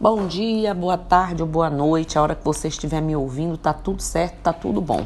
Bom 0.00 0.28
dia, 0.28 0.72
boa 0.74 0.96
tarde 0.96 1.42
ou 1.42 1.48
boa 1.48 1.68
noite, 1.68 2.16
a 2.16 2.22
hora 2.22 2.36
que 2.36 2.44
você 2.44 2.68
estiver 2.68 3.02
me 3.02 3.16
ouvindo, 3.16 3.58
tá 3.58 3.72
tudo 3.72 4.00
certo, 4.00 4.36
tá 4.44 4.52
tudo 4.52 4.80
bom. 4.80 5.04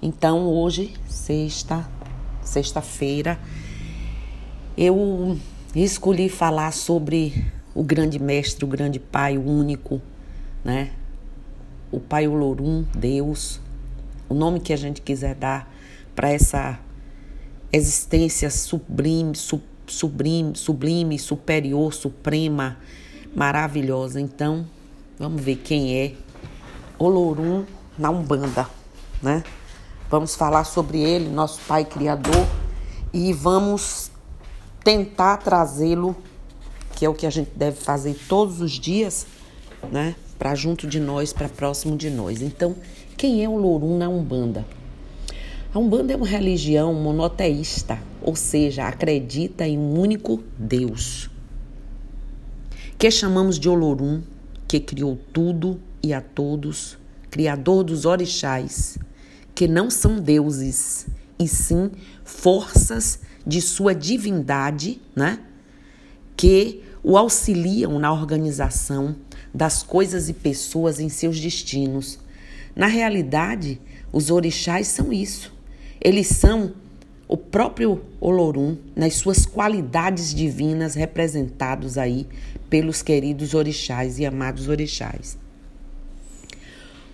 Então, 0.00 0.46
hoje, 0.46 0.94
sexta, 1.06 1.86
sexta-feira, 2.42 3.38
eu 4.78 5.36
escolhi 5.76 6.30
falar 6.30 6.72
sobre 6.72 7.52
o 7.74 7.82
grande 7.82 8.18
mestre, 8.18 8.64
o 8.64 8.66
grande 8.68 8.98
pai, 8.98 9.36
o 9.36 9.46
único, 9.46 10.00
né? 10.64 10.92
O 11.92 12.00
Pai 12.00 12.26
Olorum, 12.26 12.86
Deus, 12.96 13.60
o 14.26 14.32
nome 14.32 14.58
que 14.58 14.72
a 14.72 14.76
gente 14.78 15.02
quiser 15.02 15.34
dar 15.34 15.70
para 16.16 16.30
essa 16.30 16.80
existência 17.70 18.48
sublime, 18.48 19.34
sublime, 19.86 20.56
sublime, 20.56 21.18
superior, 21.18 21.92
suprema, 21.92 22.78
maravilhosa. 23.34 24.20
Então, 24.20 24.66
vamos 25.18 25.42
ver 25.42 25.56
quem 25.56 25.96
é 25.98 26.12
Olorum 26.98 27.64
na 27.98 28.10
Umbanda, 28.10 28.68
né? 29.22 29.42
Vamos 30.10 30.34
falar 30.34 30.64
sobre 30.64 31.00
ele, 31.00 31.28
nosso 31.28 31.60
Pai 31.66 31.84
Criador, 31.84 32.46
e 33.12 33.32
vamos 33.32 34.10
tentar 34.84 35.38
trazê-lo, 35.38 36.14
que 36.94 37.04
é 37.04 37.08
o 37.08 37.14
que 37.14 37.26
a 37.26 37.30
gente 37.30 37.50
deve 37.56 37.76
fazer 37.76 38.16
todos 38.28 38.60
os 38.60 38.72
dias, 38.72 39.26
né? 39.90 40.14
Para 40.38 40.54
junto 40.54 40.86
de 40.86 41.00
nós, 41.00 41.32
para 41.32 41.48
próximo 41.48 41.96
de 41.96 42.10
nós. 42.10 42.42
Então, 42.42 42.76
quem 43.16 43.42
é 43.42 43.48
o 43.48 43.52
Olorum 43.52 43.98
na 43.98 44.08
Umbanda? 44.08 44.64
A 45.72 45.78
Umbanda 45.78 46.12
é 46.12 46.16
uma 46.16 46.26
religião 46.26 46.94
monoteísta, 46.94 47.98
ou 48.22 48.36
seja, 48.36 48.86
acredita 48.86 49.66
em 49.66 49.76
um 49.76 49.98
único 49.98 50.40
Deus 50.56 51.33
que 52.98 53.10
chamamos 53.10 53.58
de 53.58 53.68
Olorum, 53.68 54.22
que 54.66 54.80
criou 54.80 55.18
tudo 55.32 55.80
e 56.02 56.12
a 56.12 56.20
todos, 56.20 56.96
criador 57.30 57.84
dos 57.84 58.04
orixás, 58.04 58.98
que 59.54 59.66
não 59.66 59.90
são 59.90 60.20
deuses, 60.20 61.06
e 61.38 61.48
sim 61.48 61.90
forças 62.24 63.20
de 63.46 63.60
sua 63.60 63.94
divindade, 63.94 65.00
né? 65.14 65.40
Que 66.36 66.82
o 67.02 67.18
auxiliam 67.18 67.98
na 67.98 68.12
organização 68.12 69.16
das 69.52 69.82
coisas 69.82 70.28
e 70.28 70.32
pessoas 70.32 70.98
em 70.98 71.08
seus 71.08 71.38
destinos. 71.38 72.18
Na 72.74 72.86
realidade, 72.86 73.80
os 74.12 74.30
orixás 74.30 74.88
são 74.88 75.12
isso. 75.12 75.52
Eles 76.00 76.28
são 76.28 76.72
o 77.34 77.36
próprio 77.36 78.00
Olorum 78.20 78.76
nas 78.94 79.14
suas 79.14 79.44
qualidades 79.44 80.32
divinas 80.32 80.94
representados 80.94 81.98
aí 81.98 82.28
pelos 82.70 83.02
queridos 83.02 83.54
orixás 83.54 84.20
e 84.20 84.24
amados 84.24 84.68
orixás. 84.68 85.36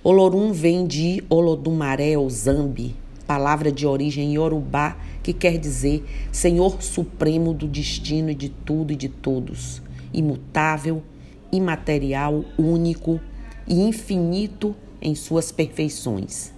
Olorum 0.04 0.52
vem 0.52 0.86
de 0.86 1.24
Olodumaré 1.30 2.18
ou 2.18 2.28
Zambi, 2.28 2.94
palavra 3.26 3.72
de 3.72 3.86
origem 3.86 4.34
iorubá 4.34 4.94
que 5.22 5.32
quer 5.32 5.56
dizer 5.56 6.04
Senhor 6.30 6.82
Supremo 6.82 7.54
do 7.54 7.66
destino 7.66 8.30
e 8.30 8.34
de 8.34 8.50
tudo 8.50 8.92
e 8.92 8.96
de 8.96 9.08
todos, 9.08 9.80
imutável, 10.12 11.02
imaterial, 11.50 12.44
único 12.58 13.18
e 13.66 13.80
infinito 13.80 14.76
em 15.00 15.14
suas 15.14 15.50
perfeições. 15.50 16.52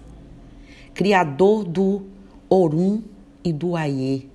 Criador 0.93 1.63
do 1.63 2.03
Orum 2.51 3.03
e 3.45 3.53
do 3.53 3.77
Aie, 3.77 4.29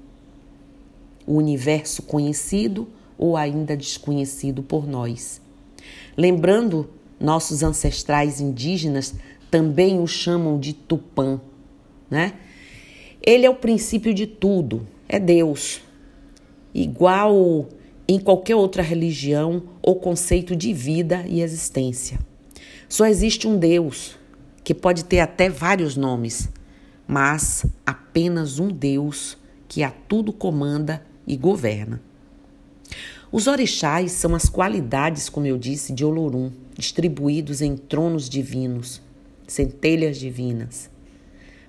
o 1.26 1.36
universo 1.36 2.02
conhecido 2.04 2.88
ou 3.18 3.36
ainda 3.36 3.76
desconhecido 3.76 4.62
por 4.62 4.88
nós. 4.88 5.42
Lembrando, 6.16 6.90
nossos 7.20 7.64
ancestrais 7.64 8.40
indígenas 8.40 9.16
também 9.50 10.00
o 10.00 10.08
chamam 10.08 10.60
de 10.60 10.74
Tupã, 10.74 11.40
né? 12.10 12.34
Ele 13.22 13.46
é 13.46 13.50
o 13.50 13.56
princípio 13.56 14.14
de 14.14 14.26
tudo, 14.26 14.88
é 15.08 15.20
Deus. 15.20 15.82
Igual 16.74 17.68
em 18.08 18.20
qualquer 18.20 18.56
outra 18.56 18.82
religião 18.82 19.64
ou 19.82 19.96
conceito 19.96 20.56
de 20.56 20.74
vida 20.74 21.26
e 21.28 21.42
existência. 21.42 22.20
Só 22.88 23.06
existe 23.06 23.48
um 23.48 23.58
Deus, 23.58 24.18
que 24.64 24.74
pode 24.74 25.04
ter 25.04 25.20
até 25.20 25.50
vários 25.50 25.98
nomes, 25.98 26.50
mas 27.08 27.66
apenas 27.86 28.60
um 28.60 28.68
Deus 28.68 29.38
que 29.68 29.84
a 29.84 29.92
tudo 29.92 30.34
comanda 30.34 31.04
e 31.26 31.38
governa. 31.38 32.02
Os 33.32 33.48
orixás 33.48 34.14
são 34.14 34.34
as 34.34 34.48
qualidades, 34.48 35.28
como 35.28 35.46
eu 35.46 35.58
disse, 35.58 35.92
de 35.94 36.06
Olorum, 36.06 36.52
distribuídos 36.78 37.62
em 37.62 37.76
tronos 37.76 38.30
divinos, 38.30 39.02
centelhas 39.46 40.18
divinas. 40.18 40.90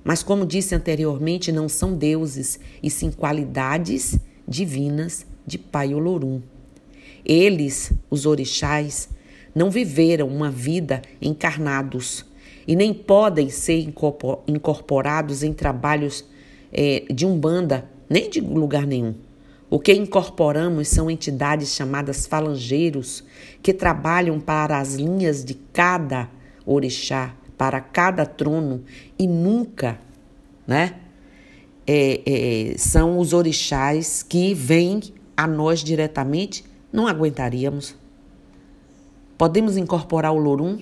Mas, 0.04 0.22
como 0.22 0.46
disse 0.46 0.74
anteriormente, 0.74 1.50
não 1.50 1.68
são 1.68 1.96
deuses, 1.96 2.60
e 2.82 2.88
sim 2.88 3.10
qualidades 3.10 4.18
divinas 4.46 5.26
de 5.44 5.58
Pai 5.58 5.92
Olorum. 5.92 6.40
Eles, 7.24 7.92
os 8.08 8.24
orixás, 8.24 9.08
não 9.54 9.70
viveram 9.70 10.28
uma 10.28 10.50
vida 10.50 11.02
encarnados, 11.20 12.24
e 12.68 12.76
nem 12.76 12.92
podem 12.92 13.48
ser 13.48 13.90
incorporados 14.46 15.42
em 15.42 15.54
trabalhos 15.54 16.22
é, 16.70 17.06
de 17.10 17.24
umbanda, 17.24 17.88
nem 18.10 18.28
de 18.28 18.42
lugar 18.42 18.86
nenhum. 18.86 19.14
O 19.70 19.78
que 19.78 19.94
incorporamos 19.94 20.88
são 20.88 21.10
entidades 21.10 21.74
chamadas 21.74 22.26
falangeiros, 22.26 23.24
que 23.62 23.72
trabalham 23.72 24.38
para 24.38 24.78
as 24.78 24.96
linhas 24.96 25.42
de 25.42 25.54
cada 25.54 26.28
orixá, 26.66 27.34
para 27.56 27.80
cada 27.80 28.26
trono, 28.26 28.84
e 29.18 29.26
nunca, 29.26 29.98
né? 30.66 30.96
É, 31.86 32.20
é, 32.26 32.76
são 32.76 33.18
os 33.18 33.32
orixás 33.32 34.22
que 34.22 34.52
vêm 34.52 35.00
a 35.34 35.46
nós 35.46 35.82
diretamente, 35.82 36.64
não 36.92 37.06
aguentaríamos. 37.06 37.96
Podemos 39.38 39.78
incorporar 39.78 40.34
o 40.34 40.38
Lorum? 40.38 40.78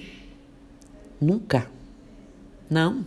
Nunca. 1.21 1.76
Não. 2.69 3.05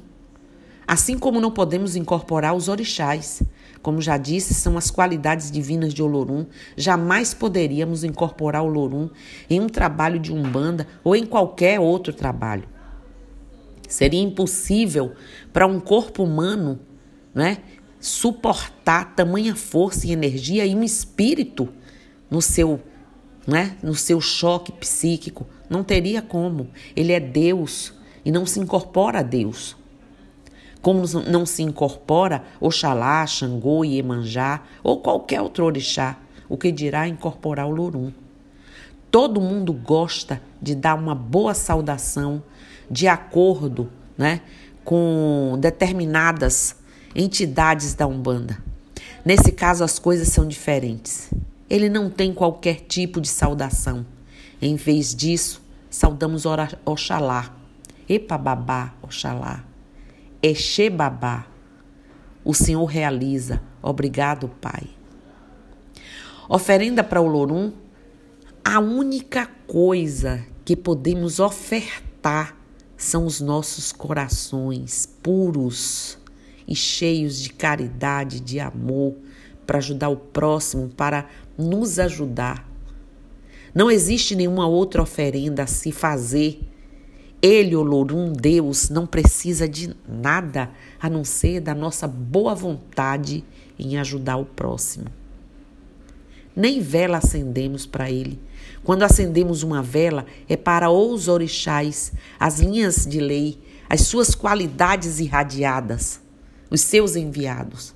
Assim 0.88 1.20
como 1.20 1.40
não 1.40 1.52
podemos 1.52 1.96
incorporar 1.96 2.56
os 2.56 2.68
orixás. 2.68 3.44
Como 3.82 4.02
já 4.02 4.18
disse, 4.18 4.54
são 4.54 4.78
as 4.78 4.90
qualidades 4.90 5.52
divinas 5.52 5.94
de 5.94 6.02
Olorum. 6.02 6.48
Jamais 6.76 7.34
poderíamos 7.34 8.04
incorporar 8.04 8.64
Olorum 8.64 9.10
em 9.50 9.62
um 9.62 9.70
trabalho 9.70 10.20
de 10.20 10.34
umbanda 10.34 10.88
ou 11.04 11.16
em 11.16 11.26
qualquer 11.26 11.80
outro 11.80 12.12
trabalho. 12.12 12.68
Seria 13.88 14.22
impossível 14.22 15.14
para 15.54 15.68
um 15.68 15.80
corpo 15.80 16.24
humano, 16.24 16.80
né, 17.34 17.60
suportar 18.00 19.16
tamanha 19.16 19.56
força 19.56 20.08
e 20.08 20.12
energia 20.12 20.66
e 20.66 20.76
um 20.76 20.84
espírito 20.84 21.70
no 22.30 22.42
seu, 22.42 22.80
né, 23.48 23.78
no 23.82 23.96
seu 23.96 24.20
choque 24.20 24.72
psíquico. 24.72 25.48
Não 25.70 25.84
teria 25.84 26.22
como. 26.22 26.70
Ele 26.96 27.14
é 27.14 27.20
Deus 27.20 27.94
e 28.24 28.32
não 28.32 28.46
se 28.46 28.60
incorpora 28.60 29.20
a 29.20 29.24
Deus. 29.24 29.76
Como 30.82 31.04
não 31.30 31.46
se 31.46 31.62
incorpora 31.62 32.44
Oxalá, 32.60 33.26
Xangô, 33.26 33.84
Iemanjá 33.84 34.62
ou 34.82 35.02
qualquer 35.02 35.42
outro 35.42 35.66
orixá, 35.66 36.18
o 36.48 36.58
que 36.58 36.72
dirá 36.72 37.08
incorporar 37.08 37.68
o 37.68 37.72
Lorum. 37.72 38.12
Todo 39.12 39.42
mundo 39.42 39.74
gosta 39.74 40.42
de 40.62 40.76
dar 40.76 40.96
uma 40.96 41.16
boa 41.16 41.54
saudação 41.54 42.42
de 42.90 43.08
acordo 43.08 43.90
né, 44.18 44.42
com 44.84 45.58
determinadas 45.60 46.76
entidades 47.16 47.94
da 47.94 48.08
Umbanda. 48.08 48.58
Nesse 49.26 49.52
caso, 49.52 49.84
as 49.84 50.00
coisas 50.00 50.30
são 50.30 50.48
diferentes. 50.48 51.30
Ele 51.70 51.90
não 51.90 52.10
tem 52.10 52.34
qualquer 52.34 52.82
tipo 52.88 53.20
de 53.20 53.28
saudação. 53.28 54.06
Em 54.62 54.76
vez 54.76 55.14
disso, 55.14 55.62
saudamos 55.90 56.44
Oxalá, 56.86 57.54
Epababá, 58.10 58.96
Oxalá, 59.04 59.64
Exebabá. 60.42 61.46
O 62.44 62.54
Senhor 62.56 62.86
realiza. 62.86 63.62
Obrigado, 63.82 64.50
Pai. 64.60 64.88
Oferenda 66.50 67.04
para 67.04 67.22
o 67.22 67.28
Lorum, 67.28 67.72
a 68.64 68.80
única 68.80 69.46
coisa 69.68 70.44
que 70.66 70.76
podemos 70.76 71.40
ofertar 71.40 72.58
são 72.98 73.26
os 73.26 73.40
nossos 73.40 73.92
corações 73.92 75.06
puros 75.22 76.18
e 76.68 76.76
cheios 76.76 77.40
de 77.40 77.50
caridade, 77.52 78.40
de 78.40 78.60
amor, 78.60 79.16
para 79.66 79.78
ajudar 79.78 80.10
o 80.10 80.18
próximo, 80.18 80.90
para 80.90 81.28
nos 81.58 82.00
ajudar. 82.00 82.68
Não 83.74 83.90
existe 83.90 84.36
nenhuma 84.36 84.68
outra 84.68 85.02
oferenda 85.02 85.64
a 85.64 85.68
se 85.68 85.92
fazer 85.92 86.69
ele, 87.42 87.76
Olorum, 87.76 88.34
Deus, 88.34 88.90
não 88.90 89.08
precisa 89.08 89.68
de 89.68 89.96
nada 90.08 90.70
a 91.00 91.10
não 91.10 91.24
ser 91.24 91.62
da 91.62 91.74
nossa 91.74 92.08
boa 92.08 92.54
vontade 92.54 93.44
em 93.78 93.98
ajudar 93.98 94.38
o 94.38 94.46
próximo. 94.46 95.06
Nem 96.54 96.82
vela 96.82 97.18
acendemos 97.18 97.86
para 97.86 98.12
Ele. 98.12 98.38
Quando 98.84 99.04
acendemos 99.04 99.64
uma 99.64 99.82
vela, 99.82 100.26
é 100.50 100.58
para 100.58 100.90
os 100.90 101.28
orixás, 101.30 102.12
as 102.38 102.60
linhas 102.60 103.06
de 103.06 103.20
lei, 103.20 103.58
as 103.90 104.02
suas 104.02 104.36
qualidades 104.36 105.20
irradiadas, 105.20 106.20
os 106.70 106.82
seus 106.82 107.16
enviados. 107.16 107.96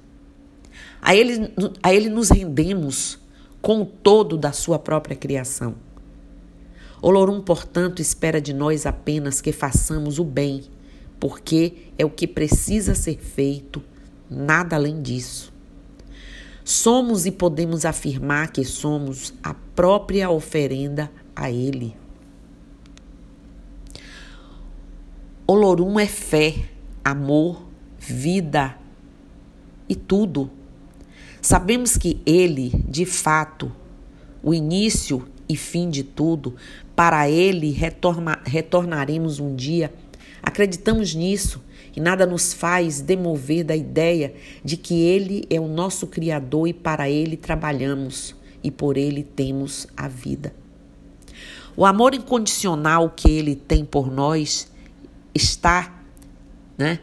A 1.02 1.14
ele, 1.16 1.54
a 1.82 1.94
ele 1.94 2.10
nos 2.10 2.30
rendemos 2.30 3.20
com 3.62 3.82
o 3.82 3.86
todo 3.86 4.38
da 4.38 4.54
sua 4.54 4.80
própria 4.80 5.16
criação. 5.16 5.76
Olorum, 7.06 7.42
portanto, 7.42 8.02
espera 8.02 8.40
de 8.40 8.54
nós 8.54 8.86
apenas 8.86 9.42
que 9.42 9.52
façamos 9.52 10.20
o 10.20 10.24
bem, 10.24 10.64
porque 11.20 11.90
é 11.98 12.06
o 12.06 12.10
que 12.10 12.26
precisa 12.26 12.96
ser 12.96 13.18
feito, 13.18 13.84
nada 14.30 14.78
além 14.78 15.02
disso. 15.02 15.52
Somos 16.64 17.26
e 17.26 17.32
podemos 17.32 17.84
afirmar 17.84 18.54
que 18.54 18.64
somos 18.64 19.34
a 19.44 19.54
própria 19.54 20.30
oferenda 20.30 21.12
a 21.36 21.52
Ele. 21.52 21.94
Olorum 25.46 26.00
é 26.00 26.08
fé, 26.08 26.70
amor, 27.04 27.68
vida 28.00 28.78
e 29.90 29.96
tudo. 29.96 30.50
Sabemos 31.42 31.98
que 31.98 32.22
Ele, 32.26 32.70
de 32.88 33.06
fato, 33.06 33.70
o 34.42 34.54
início 34.54 35.28
e 35.48 35.56
fim 35.56 35.90
de 35.90 36.04
tudo, 36.04 36.56
para 36.96 37.30
Ele 37.30 37.72
retorna, 37.72 38.40
retornaremos 38.46 39.40
um 39.40 39.56
dia. 39.56 39.94
Acreditamos 40.42 41.14
nisso 41.14 41.62
e 41.96 42.00
nada 42.00 42.26
nos 42.26 42.54
faz 42.54 43.02
demover 43.02 43.64
da 43.64 43.76
ideia 43.76 44.34
de 44.64 44.78
que 44.78 45.02
Ele 45.02 45.46
é 45.50 45.60
o 45.60 45.68
nosso 45.68 46.08
Criador 46.08 46.68
e 46.68 46.74
para 46.74 47.10
Ele 47.10 47.38
trabalhamos 47.38 48.36
e 48.64 48.72
por 48.72 48.98
Ele 48.98 49.24
temos 49.24 49.88
a 49.96 50.08
vida. 50.08 50.54
O 51.76 51.86
amor 51.86 52.14
incondicional 52.14 53.10
que 53.10 53.30
Ele 53.30 53.56
tem 53.56 53.84
por 53.84 54.12
nós 54.12 54.72
está, 55.34 56.04
né? 56.78 57.00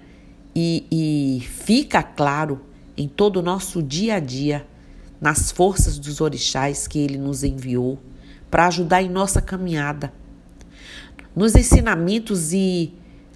E, 0.54 0.84
e 0.90 1.40
fica 1.40 2.02
claro 2.02 2.60
em 2.96 3.08
todo 3.08 3.38
o 3.38 3.42
nosso 3.42 3.82
dia 3.82 4.16
a 4.16 4.20
dia, 4.20 4.66
nas 5.20 5.50
forças 5.50 5.98
dos 5.98 6.20
orixás 6.20 6.86
que 6.86 6.98
Ele 6.98 7.18
nos 7.18 7.42
enviou 7.44 7.98
para 8.50 8.66
ajudar 8.66 9.02
em 9.02 9.08
nossa 9.08 9.40
caminhada. 9.40 10.12
Nos 11.34 11.54
ensinamentos 11.54 12.52
e 12.52 12.92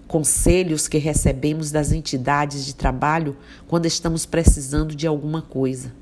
conselhos 0.09 0.89
que 0.89 0.99
recebemos 0.99 1.71
das 1.71 1.93
entidades 1.93 2.67
de 2.67 2.75
trabalho 2.75 3.37
quando 3.67 3.87
estamos 3.87 4.27
precisando 4.27 4.95
de 4.95 5.07
alguma 5.07 5.41
coisa. 5.41 5.93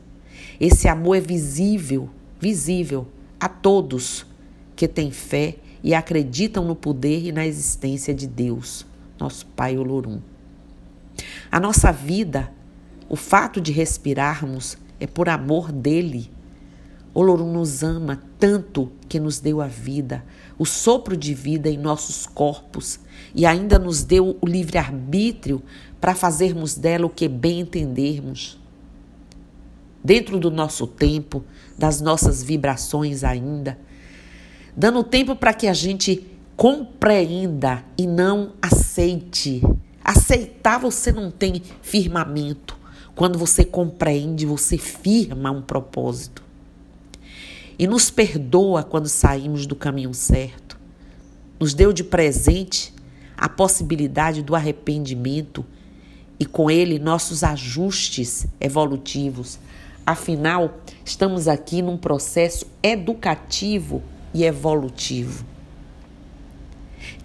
Esse 0.59 0.89
amor 0.89 1.17
é 1.17 1.21
visível, 1.21 2.09
visível 2.41 3.07
a 3.39 3.49
todos 3.49 4.27
que 4.75 4.89
têm 4.89 5.11
fé 5.11 5.57
e 5.83 5.95
acreditam 5.95 6.65
no 6.65 6.75
poder 6.75 7.27
e 7.27 7.33
na 7.33 7.47
existência 7.47 8.15
de 8.15 8.27
Deus, 8.27 8.87
nosso 9.19 9.47
Pai 9.47 9.77
Olorum. 9.77 10.21
A 11.51 11.61
nossa 11.61 11.93
vida, 11.93 12.51
o 13.09 13.17
fato 13.17 13.61
de 13.61 13.73
respirarmos, 13.73 14.79
é 14.99 15.07
por 15.07 15.29
amor 15.29 15.71
dele 15.71 16.31
Olorum 17.15 17.53
nos 17.53 17.83
ama 17.83 18.23
tanto 18.39 18.91
que 19.07 19.21
nos 19.21 19.39
deu 19.39 19.61
a 19.61 19.67
vida, 19.67 20.25
o 20.59 20.65
sopro 20.65 21.15
de 21.15 21.35
vida 21.35 21.69
em 21.69 21.77
nossos 21.77 22.27
corpos 22.27 22.99
e 23.35 23.45
ainda 23.45 23.79
nos 23.79 24.03
deu 24.03 24.39
o 24.41 24.47
livre-arbítrio 24.47 25.63
para 26.01 26.15
fazermos 26.15 26.75
dela 26.75 27.07
o 27.07 27.11
que 27.11 27.29
bem 27.29 27.61
entendermos. 27.61 28.59
Dentro 30.03 30.39
do 30.39 30.51
nosso 30.51 30.87
tempo, 30.87 31.45
das 31.79 32.01
nossas 32.01 32.43
vibrações 32.43 33.23
ainda, 33.23 33.79
dando 34.75 35.05
tempo 35.05 35.37
para 35.37 35.53
que 35.53 35.67
a 35.67 35.75
gente 35.75 36.27
compreenda 36.57 37.85
e 37.97 38.07
não 38.07 38.53
aceite. 38.61 39.63
Aceitar 40.03 40.79
você 40.79 41.13
não 41.13 41.31
tem 41.31 41.63
firmamento. 41.83 42.77
Quando 43.15 43.39
você 43.39 43.65
compreende, 43.65 44.47
você 44.47 44.79
firma 44.79 45.51
um 45.51 45.61
propósito 45.61 46.43
e 47.79 47.87
nos 47.87 48.11
perdoa 48.11 48.83
quando 48.83 49.09
saímos 49.09 49.67
do 49.67 49.75
caminho 49.75 50.15
certo. 50.15 50.79
Nos 51.59 51.75
deu 51.75 51.93
de 51.93 52.05
presente 52.05 52.93
a 53.37 53.49
possibilidade 53.49 54.43
do 54.43 54.55
arrependimento 54.55 55.65
e 56.39 56.45
com 56.45 56.71
ele 56.71 56.99
nossos 56.99 57.43
ajustes 57.43 58.47
evolutivos. 58.61 59.59
Afinal, 60.05 60.79
estamos 61.05 61.49
aqui 61.49 61.83
num 61.83 61.97
processo 61.97 62.67
educativo 62.83 64.03
e 64.35 64.45
evolutivo. 64.45 65.45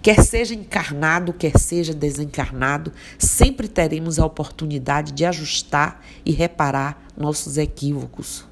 Quer 0.02 0.24
seja 0.24 0.54
encarnado, 0.54 1.32
quer 1.32 1.58
seja 1.58 1.92
desencarnado, 1.92 2.92
sempre 3.18 3.68
teremos 3.68 4.18
a 4.18 4.26
oportunidade 4.26 5.12
de 5.12 5.24
ajustar 5.24 6.04
e 6.24 6.32
reparar 6.32 7.06
nossos 7.16 7.58
equívocos. 7.58 8.47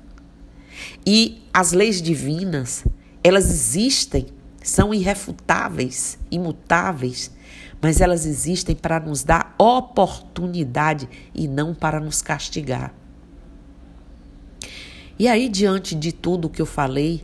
E 1.07 1.43
as 1.53 1.73
leis 1.73 2.03
divinas, 2.03 2.85
elas 3.23 3.51
existem, 3.51 4.27
são 4.63 4.93
irrefutáveis, 4.93 6.19
imutáveis, 6.31 7.31
mas 7.81 8.01
elas 8.01 8.27
existem 8.27 8.75
para 8.75 8.99
nos 8.99 9.23
dar 9.23 9.55
oportunidade 9.59 11.09
e 11.35 11.47
não 11.47 11.75
para 11.75 12.01
nos 12.01 12.23
castigar. 12.23 12.95
E 15.19 15.29
aí, 15.29 15.49
diante 15.49 15.95
de 15.95 16.13
tudo 16.13 16.51
que 16.51 16.61
eu 16.61 16.67
falei, 16.67 17.23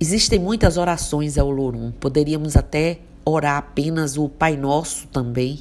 existem 0.00 0.40
muitas 0.40 0.76
orações 0.76 1.38
ao 1.38 1.50
Lorum. 1.50 1.92
Poderíamos 1.92 2.56
até 2.56 3.00
orar 3.24 3.58
apenas 3.58 4.16
o 4.16 4.28
Pai 4.28 4.56
Nosso 4.56 5.06
também, 5.08 5.60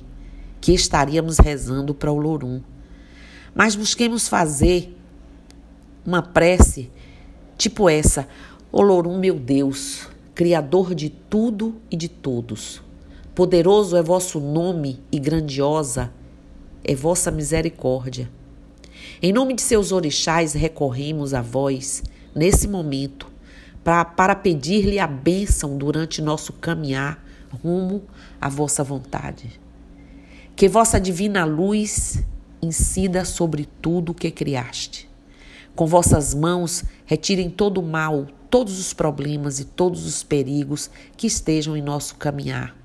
que 0.60 0.72
estaríamos 0.72 1.38
rezando 1.38 1.94
para 1.94 2.12
o 2.12 2.18
Lorum. 2.18 2.62
Mas 3.54 3.76
busquemos 3.76 4.28
fazer 4.28 4.97
uma 6.08 6.22
prece 6.22 6.90
tipo 7.58 7.90
essa: 7.90 8.26
Olorum, 8.72 9.20
meu 9.20 9.38
Deus, 9.38 10.08
Criador 10.34 10.96
de 10.96 11.10
tudo 11.10 11.76
e 11.92 11.98
de 11.98 12.08
todos. 12.08 12.82
Poderoso 13.36 13.98
é 13.98 14.02
vosso 14.02 14.40
nome 14.40 15.02
e 15.12 15.20
grandiosa 15.20 16.12
é 16.84 16.96
vossa 16.96 17.30
misericórdia. 17.30 18.32
Em 19.22 19.34
nome 19.34 19.54
de 19.54 19.62
seus 19.62 19.92
orixás, 19.92 20.54
recorremos 20.54 21.34
a 21.34 21.42
vós 21.42 22.04
nesse 22.34 22.68
momento 22.68 23.28
pra, 23.84 24.06
para 24.06 24.36
pedir-lhe 24.36 25.00
a 25.00 25.08
bênção 25.08 25.78
durante 25.78 26.22
nosso 26.22 26.54
caminhar 26.54 27.24
rumo 27.64 28.04
à 28.40 28.48
vossa 28.48 28.84
vontade. 28.84 29.60
Que 30.56 30.70
vossa 30.70 31.00
divina 31.00 31.46
luz 31.46 32.24
incida 32.62 33.26
sobre 33.26 33.68
tudo 33.82 34.12
o 34.12 34.16
que 34.16 34.32
criaste 34.32 35.08
com 35.78 35.86
vossas 35.86 36.34
mãos, 36.34 36.84
retirem 37.06 37.52
todo 37.52 37.78
o 37.78 37.84
mal, 37.84 38.26
todos 38.50 38.80
os 38.80 38.94
problemas 38.94 39.60
e 39.60 39.64
todos 39.64 40.08
os 40.08 40.24
perigos 40.24 40.90
que 41.16 41.28
estejam 41.28 41.78
em 41.78 41.84
nosso 41.84 42.16
caminhar. 42.16 42.76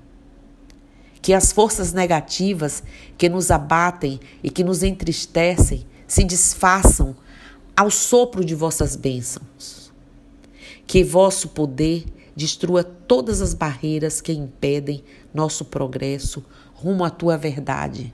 Que 1.19 1.33
as 1.33 1.51
forças 1.51 1.91
negativas 1.91 2.83
que 3.17 3.27
nos 3.27 3.49
abatem 3.49 4.19
e 4.43 4.49
que 4.51 4.63
nos 4.63 4.83
entristecem 4.83 5.87
se 6.07 6.23
desfaçam 6.23 7.15
ao 7.75 7.89
sopro 7.89 8.45
de 8.45 8.53
vossas 8.53 8.95
bênçãos. 8.95 9.91
Que 10.85 11.03
vosso 11.03 11.49
poder 11.49 12.05
destrua 12.35 12.83
todas 12.83 13.41
as 13.41 13.55
barreiras 13.55 14.21
que 14.21 14.33
impedem 14.33 15.03
nosso 15.33 15.65
progresso 15.65 16.45
rumo 16.75 17.03
à 17.03 17.09
tua 17.09 17.37
verdade 17.39 18.13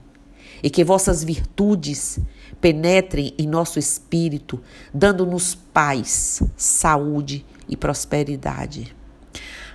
e 0.62 0.70
que 0.70 0.84
vossas 0.84 1.24
virtudes 1.24 2.18
penetrem 2.60 3.34
em 3.38 3.46
nosso 3.46 3.78
espírito, 3.78 4.60
dando-nos 4.92 5.54
paz, 5.54 6.42
saúde 6.56 7.44
e 7.68 7.76
prosperidade. 7.76 8.94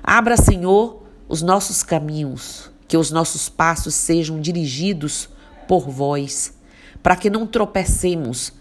Abra, 0.04 0.38
Senhor, 0.38 1.04
os 1.28 1.42
nossos 1.42 1.82
caminhos, 1.82 2.70
que 2.88 2.98
os 2.98 3.10
nossos 3.10 3.50
passos 3.50 3.96
sejam 3.96 4.40
dirigidos 4.40 5.30
por 5.68 5.90
vós, 5.90 6.54
para 7.02 7.16
que 7.16 7.30
não 7.30 7.48
tropecemos 7.48 8.54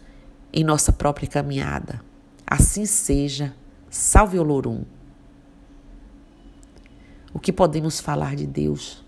em 0.52 0.64
nossa 0.64 0.92
própria 0.92 1.28
caminhada. 1.28 2.00
Assim 2.46 2.86
seja. 2.86 3.54
Salve 3.90 4.38
Olorum. 4.38 4.84
O 7.32 7.38
que 7.38 7.52
podemos 7.52 8.00
falar 8.00 8.34
de 8.36 8.46
Deus? 8.46 9.03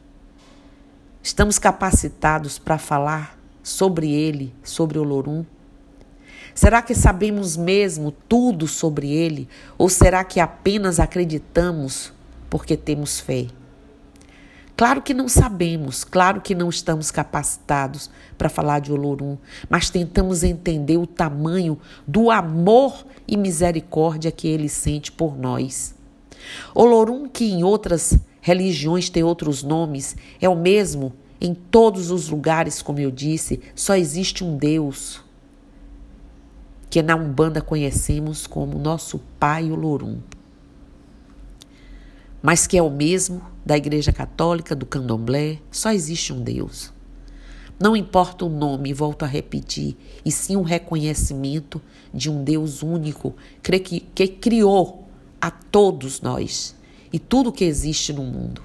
Estamos 1.26 1.58
capacitados 1.58 2.56
para 2.56 2.78
falar 2.78 3.36
sobre 3.60 4.12
ele, 4.12 4.54
sobre 4.62 4.96
Olorum? 4.96 5.44
Será 6.54 6.80
que 6.80 6.94
sabemos 6.94 7.56
mesmo 7.56 8.12
tudo 8.28 8.68
sobre 8.68 9.10
ele 9.10 9.48
ou 9.76 9.88
será 9.88 10.22
que 10.22 10.38
apenas 10.38 11.00
acreditamos 11.00 12.12
porque 12.48 12.76
temos 12.76 13.18
fé? 13.18 13.48
Claro 14.76 15.02
que 15.02 15.12
não 15.12 15.28
sabemos, 15.28 16.04
claro 16.04 16.40
que 16.40 16.54
não 16.54 16.68
estamos 16.68 17.10
capacitados 17.10 18.08
para 18.38 18.48
falar 18.48 18.78
de 18.78 18.92
Olorum, 18.92 19.36
mas 19.68 19.90
tentamos 19.90 20.44
entender 20.44 20.96
o 20.96 21.08
tamanho 21.08 21.76
do 22.06 22.30
amor 22.30 23.04
e 23.26 23.36
misericórdia 23.36 24.30
que 24.30 24.46
ele 24.46 24.68
sente 24.68 25.10
por 25.10 25.36
nós. 25.36 25.92
Olorum, 26.72 27.26
que 27.28 27.46
em 27.46 27.64
outras 27.64 28.16
religiões 28.46 29.10
tem 29.10 29.24
outros 29.24 29.64
nomes, 29.64 30.14
é 30.40 30.48
o 30.48 30.54
mesmo 30.54 31.12
em 31.40 31.52
todos 31.52 32.12
os 32.12 32.28
lugares, 32.28 32.80
como 32.80 33.00
eu 33.00 33.10
disse, 33.10 33.60
só 33.74 33.96
existe 33.96 34.44
um 34.44 34.56
Deus 34.56 35.20
que 36.88 37.02
na 37.02 37.16
Umbanda 37.16 37.60
conhecemos 37.60 38.46
como 38.46 38.78
nosso 38.78 39.20
Pai 39.40 39.68
Olorum. 39.68 40.20
Mas 42.40 42.68
que 42.68 42.78
é 42.78 42.82
o 42.82 42.88
mesmo 42.88 43.42
da 43.64 43.76
Igreja 43.76 44.12
Católica, 44.12 44.76
do 44.76 44.86
Candomblé, 44.86 45.58
só 45.68 45.90
existe 45.90 46.32
um 46.32 46.40
Deus. 46.40 46.92
Não 47.80 47.96
importa 47.96 48.44
o 48.44 48.48
nome, 48.48 48.92
volto 48.92 49.24
a 49.24 49.26
repetir, 49.26 49.96
e 50.24 50.30
sim 50.30 50.54
o 50.54 50.62
reconhecimento 50.62 51.82
de 52.14 52.30
um 52.30 52.44
Deus 52.44 52.80
único 52.80 53.34
que 54.14 54.28
criou 54.28 55.08
a 55.40 55.50
todos 55.50 56.20
nós 56.20 56.75
e 57.16 57.18
tudo 57.18 57.50
que 57.50 57.64
existe 57.64 58.12
no 58.12 58.22
mundo. 58.22 58.60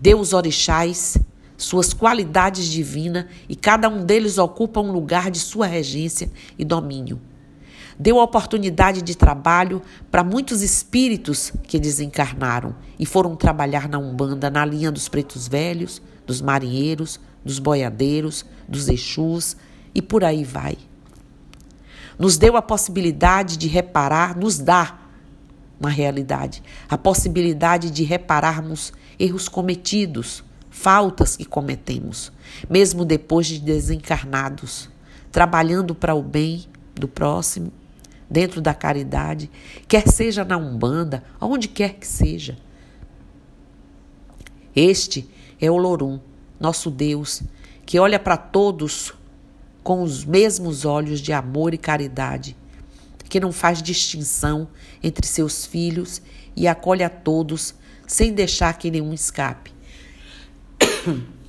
Deus 0.00 0.32
orixás, 0.32 1.18
suas 1.56 1.92
qualidades 1.92 2.66
divinas 2.66 3.26
e 3.48 3.56
cada 3.56 3.88
um 3.88 4.04
deles 4.04 4.38
ocupa 4.38 4.78
um 4.78 4.92
lugar 4.92 5.28
de 5.28 5.40
sua 5.40 5.66
regência 5.66 6.30
e 6.56 6.64
domínio. 6.64 7.20
Deu 7.98 8.18
oportunidade 8.18 9.02
de 9.02 9.16
trabalho 9.16 9.82
para 10.08 10.22
muitos 10.22 10.62
espíritos 10.62 11.52
que 11.64 11.80
desencarnaram 11.80 12.76
e 12.96 13.04
foram 13.04 13.34
trabalhar 13.34 13.88
na 13.88 13.98
Umbanda, 13.98 14.48
na 14.48 14.64
linha 14.64 14.92
dos 14.92 15.08
pretos 15.08 15.48
velhos, 15.48 16.00
dos 16.24 16.40
marinheiros, 16.40 17.18
dos 17.44 17.58
boiadeiros, 17.58 18.46
dos 18.68 18.88
Exus 18.88 19.56
e 19.92 20.00
por 20.00 20.22
aí 20.22 20.44
vai. 20.44 20.78
Nos 22.16 22.38
deu 22.38 22.56
a 22.56 22.62
possibilidade 22.62 23.56
de 23.56 23.66
reparar, 23.66 24.38
nos 24.38 24.60
dá 24.60 24.99
uma 25.80 25.88
realidade, 25.88 26.62
a 26.88 26.98
possibilidade 26.98 27.90
de 27.90 28.04
repararmos 28.04 28.92
erros 29.18 29.48
cometidos, 29.48 30.44
faltas 30.68 31.36
que 31.36 31.44
cometemos, 31.46 32.30
mesmo 32.68 33.04
depois 33.04 33.46
de 33.46 33.58
desencarnados, 33.58 34.90
trabalhando 35.32 35.94
para 35.94 36.14
o 36.14 36.22
bem 36.22 36.66
do 36.94 37.08
próximo, 37.08 37.72
dentro 38.28 38.60
da 38.60 38.74
caridade, 38.74 39.50
quer 39.88 40.06
seja 40.06 40.44
na 40.44 40.56
Umbanda, 40.56 41.24
aonde 41.40 41.66
quer 41.66 41.94
que 41.94 42.06
seja. 42.06 42.56
Este 44.76 45.28
é 45.60 45.70
o 45.70 45.76
Lorum, 45.76 46.20
nosso 46.60 46.90
Deus, 46.90 47.42
que 47.84 47.98
olha 47.98 48.20
para 48.20 48.36
todos 48.36 49.12
com 49.82 50.02
os 50.02 50.24
mesmos 50.24 50.84
olhos 50.84 51.20
de 51.20 51.32
amor 51.32 51.74
e 51.74 51.78
caridade, 51.78 52.56
que 53.30 53.40
não 53.40 53.52
faz 53.52 53.80
distinção 53.80 54.68
entre 55.02 55.26
seus 55.26 55.64
filhos 55.64 56.20
e 56.54 56.66
acolhe 56.66 57.04
a 57.04 57.08
todos 57.08 57.74
sem 58.06 58.34
deixar 58.34 58.76
que 58.76 58.90
nenhum 58.90 59.14
escape. 59.14 59.72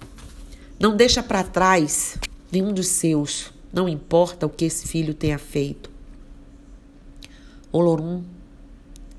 Não 0.80 0.96
deixa 0.96 1.22
para 1.22 1.44
trás 1.44 2.18
nenhum 2.52 2.74
dos 2.74 2.88
seus, 2.88 3.54
não 3.72 3.88
importa 3.88 4.48
o 4.48 4.50
que 4.50 4.66
esse 4.66 4.88
filho 4.88 5.14
tenha 5.14 5.38
feito. 5.38 5.92
Olorum 7.72 8.24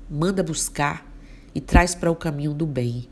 manda 0.09 0.43
buscar 0.43 1.09
e 1.55 1.61
traz 1.61 1.95
para 1.95 2.11
o 2.11 2.15
caminho 2.17 2.53
do 2.53 2.65
bem. 2.65 3.07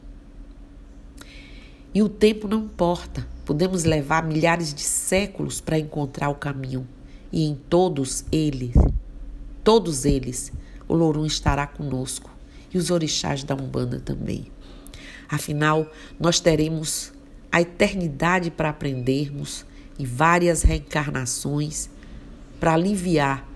E 1.94 2.02
o 2.02 2.10
tempo 2.10 2.46
não 2.46 2.66
importa. 2.66 3.26
Podemos 3.46 3.86
levar 3.86 4.22
milhares 4.24 4.74
de 4.74 4.82
séculos 4.82 5.62
para 5.62 5.80
encontrar 5.80 6.30
o 6.30 6.36
caminho. 6.36 6.86
E 7.32 7.46
em 7.46 7.56
todos 7.56 8.26
eles, 8.32 8.74
todos 9.64 10.06
eles, 10.06 10.52
o 10.88 10.94
Lorum 10.94 11.26
estará 11.26 11.66
conosco. 11.68 12.30
E 12.74 12.78
os 12.78 12.90
orixás 12.90 13.44
da 13.44 13.54
Umbanda 13.54 14.00
também. 14.00 14.48
Afinal, 15.28 15.92
nós 16.20 16.40
teremos 16.40 17.12
a 17.52 17.62
eternidade 17.62 18.50
para 18.50 18.70
aprendermos 18.70 19.66
e 20.00 20.06
várias 20.06 20.62
reencarnações 20.62 21.90
para 22.60 22.74
aliviar 22.74 23.48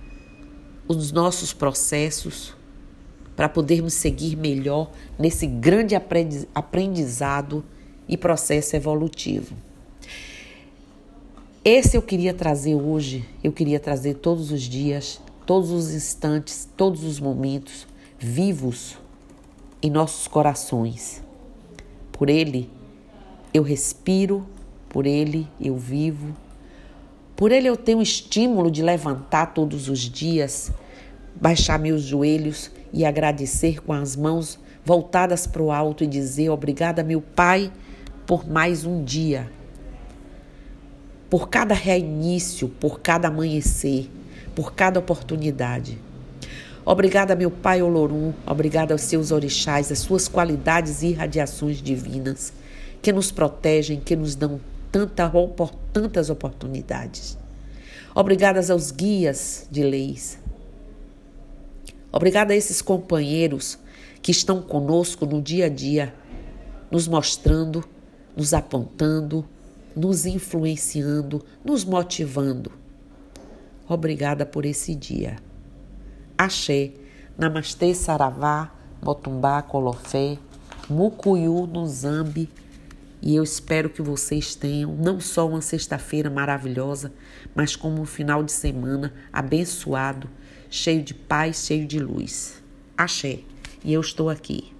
os 0.88 1.12
nossos 1.12 1.53
processos, 1.53 2.53
para 3.35 3.47
podermos 3.47 3.93
seguir 3.93 4.35
melhor 4.35 4.91
nesse 5.17 5.47
grande 5.47 5.95
aprendizado 6.53 7.63
e 8.07 8.17
processo 8.17 8.75
evolutivo. 8.75 9.55
Esse 11.63 11.97
eu 11.97 12.01
queria 12.01 12.33
trazer 12.33 12.75
hoje, 12.75 13.27
eu 13.43 13.51
queria 13.51 13.79
trazer 13.79 14.15
todos 14.15 14.51
os 14.51 14.62
dias, 14.62 15.19
todos 15.45 15.71
os 15.71 15.93
instantes, 15.93 16.67
todos 16.75 17.03
os 17.03 17.19
momentos 17.19 17.87
vivos 18.17 18.97
em 19.81 19.89
nossos 19.89 20.27
corações. 20.27 21.23
Por 22.11 22.29
ele 22.29 22.69
eu 23.53 23.63
respiro, 23.63 24.45
por 24.89 25.05
ele 25.05 25.47
eu 25.59 25.77
vivo, 25.77 26.35
por 27.35 27.51
ele 27.51 27.67
eu 27.67 27.77
tenho 27.77 28.01
estímulo 28.01 28.71
de 28.71 28.81
levantar 28.81 29.53
todos 29.53 29.89
os 29.89 29.99
dias, 29.99 30.71
baixar 31.35 31.77
meus 31.77 32.01
joelhos 32.01 32.71
e 32.93 33.05
agradecer 33.05 33.81
com 33.81 33.93
as 33.93 34.15
mãos 34.15 34.59
voltadas 34.83 35.45
para 35.45 35.61
o 35.61 35.71
alto 35.71 36.03
e 36.03 36.07
dizer 36.07 36.49
obrigada, 36.49 37.03
meu 37.03 37.21
Pai 37.21 37.71
por 38.25 38.47
mais 38.47 38.85
um 38.85 39.03
dia, 39.03 39.51
por 41.29 41.49
cada 41.49 41.75
reinício, 41.75 42.67
por 42.67 42.99
cada 42.99 43.27
amanhecer, 43.27 44.09
por 44.55 44.74
cada 44.74 45.00
oportunidade. 45.00 46.00
Obrigada, 46.85 47.35
meu 47.35 47.51
Pai 47.51 47.81
Olorum, 47.81 48.33
obrigada 48.45 48.93
aos 48.93 49.01
seus 49.01 49.31
orixás, 49.31 49.91
as 49.91 50.00
suas 50.00 50.27
qualidades 50.27 51.01
e 51.01 51.13
radiações 51.13 51.81
divinas 51.81 52.53
que 53.01 53.12
nos 53.12 53.31
protegem, 53.31 54.00
que 54.00 54.15
nos 54.15 54.35
dão 54.35 54.59
tanta, 54.91 55.31
tantas 55.91 56.29
oportunidades. 56.29 57.38
Obrigadas 58.13 58.69
aos 58.69 58.91
guias 58.91 59.67
de 59.69 59.83
leis. 59.83 60.39
Obrigada 62.12 62.53
a 62.53 62.55
esses 62.55 62.81
companheiros 62.81 63.77
que 64.21 64.31
estão 64.31 64.62
conosco 64.62 65.25
no 65.25 65.41
dia 65.41 65.65
a 65.65 65.69
dia, 65.69 66.13
nos 66.89 67.07
mostrando 67.07 67.83
nos 68.35 68.53
apontando, 68.53 69.45
nos 69.95 70.25
influenciando, 70.25 71.43
nos 71.63 71.85
motivando. 71.85 72.71
Obrigada 73.88 74.46
por 74.46 74.65
esse 74.65 74.96
dia. 74.96 75.38
Axé, 76.38 76.92
Namastê 77.38 77.94
Saravá, 77.94 78.72
Motumbá, 79.01 79.62
Colofé, 79.62 80.38
Mucuyu, 80.89 81.68
Nuzambi. 81.68 82.50
E 83.22 83.36
eu 83.36 83.44
espero 83.44 83.89
que 83.89 84.01
vocês 84.01 84.56
tenham 84.56 84.96
não 84.96 85.20
só 85.20 85.48
uma 85.48 85.62
sexta-feira 85.62 86.30
maravilhosa, 86.30 87.12
mas 87.56 87.75
como 87.75 88.01
um 88.01 88.06
final 88.06 88.44
de 88.44 88.51
semana 88.51 89.13
abençoado, 89.32 90.30
cheio 90.70 91.01
de 91.01 91.13
paz, 91.13 91.65
cheio 91.65 91.88
de 91.88 92.00
luz. 92.00 92.62
Axé. 92.98 93.39
E 93.84 93.94
eu 93.94 94.01
estou 94.01 94.30
aqui. 94.30 94.75